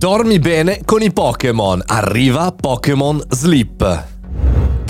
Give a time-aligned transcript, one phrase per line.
[0.00, 1.82] Dormi bene con i Pokémon.
[1.84, 4.09] Arriva Pokémon Sleep.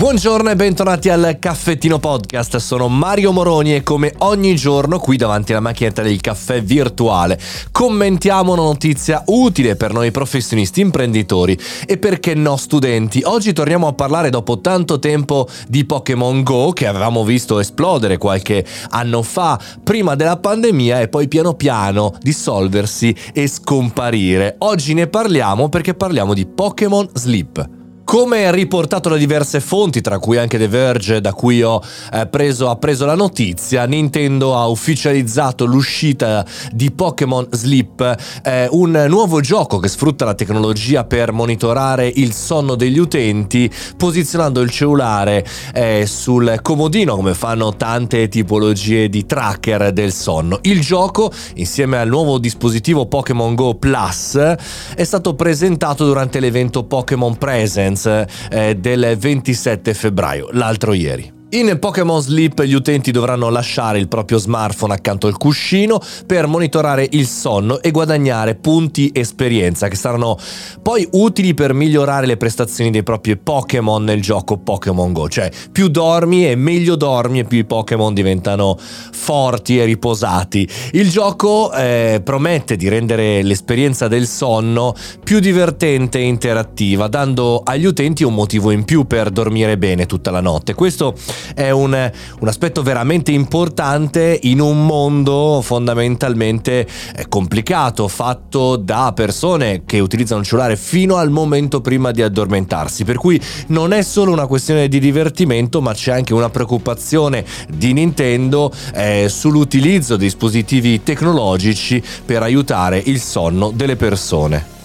[0.01, 5.51] Buongiorno e bentornati al Caffettino Podcast, sono Mario Moroni e come ogni giorno qui davanti
[5.51, 7.39] alla macchinetta del caffè virtuale
[7.71, 11.55] commentiamo una notizia utile per noi professionisti, imprenditori
[11.85, 13.21] e perché no studenti.
[13.23, 18.65] Oggi torniamo a parlare dopo tanto tempo di Pokémon Go che avevamo visto esplodere qualche
[18.89, 24.55] anno fa prima della pandemia e poi piano piano dissolversi e scomparire.
[24.57, 27.80] Oggi ne parliamo perché parliamo di Pokémon Sleep.
[28.11, 32.75] Come riportato da diverse fonti, tra cui anche The Verge, da cui ho eh, preso,
[32.75, 39.87] preso la notizia, Nintendo ha ufficializzato l'uscita di Pokémon Sleep, eh, un nuovo gioco che
[39.87, 47.15] sfrutta la tecnologia per monitorare il sonno degli utenti, posizionando il cellulare eh, sul comodino,
[47.15, 50.59] come fanno tante tipologie di tracker del sonno.
[50.63, 57.37] Il gioco, insieme al nuovo dispositivo Pokémon Go Plus, è stato presentato durante l'evento Pokémon
[57.37, 61.40] Presence eh, del 27 febbraio, l'altro ieri.
[61.53, 67.05] In Pokémon Sleep gli utenti dovranno lasciare il proprio smartphone accanto al cuscino per monitorare
[67.11, 70.37] il sonno e guadagnare punti esperienza che saranno
[70.81, 75.27] poi utili per migliorare le prestazioni dei propri Pokémon nel gioco Pokémon Go.
[75.27, 80.65] Cioè più dormi e meglio dormi e più i Pokémon diventano forti e riposati.
[80.93, 87.85] Il gioco eh, promette di rendere l'esperienza del sonno più divertente e interattiva, dando agli
[87.85, 90.75] utenti un motivo in più per dormire bene tutta la notte.
[90.75, 91.13] Questo
[91.53, 99.83] è un, un aspetto veramente importante in un mondo fondamentalmente eh, complicato, fatto da persone
[99.85, 103.03] che utilizzano il cellulare fino al momento prima di addormentarsi.
[103.03, 107.93] Per cui non è solo una questione di divertimento, ma c'è anche una preoccupazione di
[107.93, 114.80] Nintendo eh, sull'utilizzo di dispositivi tecnologici per aiutare il sonno delle persone.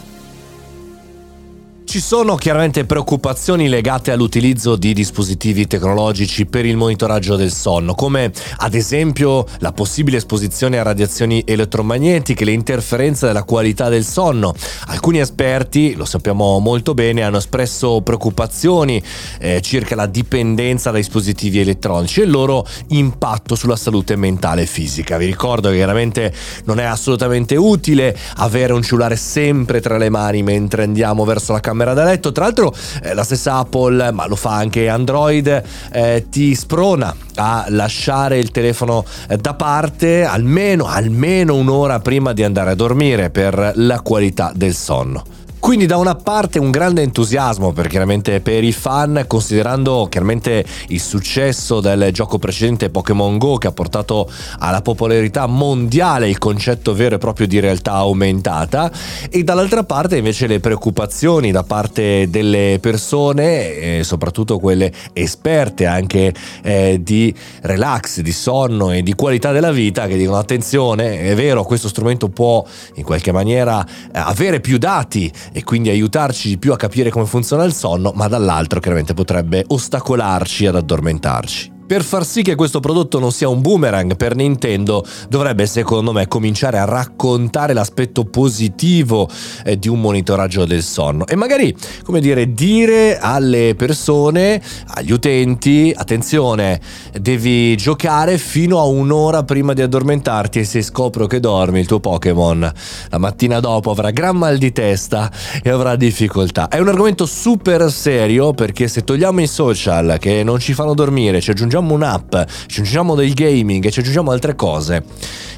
[1.97, 8.31] Ci sono chiaramente preoccupazioni legate all'utilizzo di dispositivi tecnologici per il monitoraggio del sonno, come
[8.59, 14.55] ad esempio la possibile esposizione a radiazioni elettromagnetiche, le interferenze della qualità del sonno.
[14.89, 19.03] Alcuni esperti, lo sappiamo molto bene, hanno espresso preoccupazioni
[19.39, 24.67] eh, circa la dipendenza dai dispositivi elettronici e il loro impatto sulla salute mentale e
[24.67, 25.17] fisica.
[25.17, 26.31] Vi ricordo che chiaramente
[26.65, 31.61] non è assolutamente utile avere un cellulare sempre tra le mani mentre andiamo verso la
[31.61, 32.33] camera camera da letto.
[32.33, 37.67] Tra l'altro eh, la stessa Apple, ma lo fa anche Android, eh, ti sprona a
[37.69, 43.73] lasciare il telefono eh, da parte almeno, almeno un'ora prima di andare a dormire per
[43.77, 45.45] la qualità del sonno.
[45.67, 51.01] Quindi da una parte un grande entusiasmo per, chiaramente per i fan, considerando chiaramente il
[51.01, 57.17] successo del gioco precedente Pokémon Go che ha portato alla popolarità mondiale il concetto vero
[57.17, 58.93] e proprio di realtà aumentata.
[59.29, 66.33] E dall'altra parte invece le preoccupazioni da parte delle persone, eh, soprattutto quelle esperte anche
[66.63, 71.65] eh, di relax, di sonno e di qualità della vita che dicono attenzione, è vero
[71.65, 76.77] questo strumento può in qualche maniera avere più dati e quindi aiutarci di più a
[76.77, 81.76] capire come funziona il sonno, ma dall'altro chiaramente potrebbe ostacolarci ad addormentarci.
[81.87, 86.27] Per far sì che questo prodotto non sia un boomerang per Nintendo, dovrebbe secondo me
[86.27, 89.29] cominciare a raccontare l'aspetto positivo
[89.65, 94.61] eh, di un monitoraggio del sonno e magari, come dire, dire alle persone,
[94.95, 96.81] agli utenti, attenzione,
[97.21, 102.01] devi giocare fino a un'ora prima di addormentarti e se scopro che dormi il tuo
[102.01, 102.73] Pokémon
[103.11, 105.31] la mattina dopo avrà gran mal di testa
[105.63, 106.67] e avrà difficoltà.
[106.67, 111.41] È un argomento super serio perché se togliamo i social che non ci fanno dormire,
[111.41, 112.35] ci aggiungiamo aggiungiamo un'app,
[112.67, 115.05] ci aggiungiamo del gaming, ci aggiungiamo altre cose,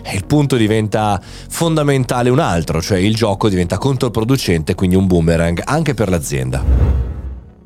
[0.02, 5.62] e il punto diventa fondamentale un altro, cioè il gioco diventa controproducente, quindi un boomerang
[5.64, 6.96] anche per l'azienda.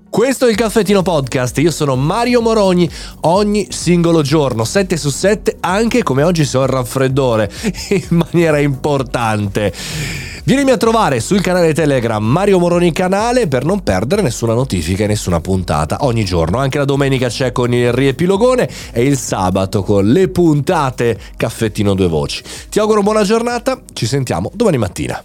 [0.09, 2.89] Questo è il Caffettino Podcast, io sono Mario Morogni,
[3.23, 7.51] ogni singolo giorno, 7 su 7, anche come oggi se ho il raffreddore,
[7.89, 9.73] in maniera importante.
[10.45, 15.07] Vienimi a trovare sul canale Telegram Mario Moroni Canale per non perdere nessuna notifica e
[15.07, 16.59] nessuna puntata ogni giorno.
[16.59, 22.09] Anche la domenica c'è con il riepilogone e il sabato con le puntate Caffettino Due
[22.09, 22.43] Voci.
[22.69, 25.23] Ti auguro buona giornata, ci sentiamo domani mattina.